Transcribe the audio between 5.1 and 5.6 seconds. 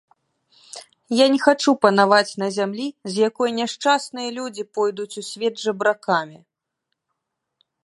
у свет